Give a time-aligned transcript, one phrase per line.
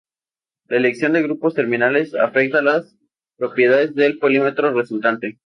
[0.67, 2.97] La elección de grupos terminales afecta las
[3.37, 5.37] propiedades del polímero resultante.